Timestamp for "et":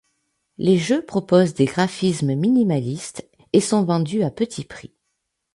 3.53-3.61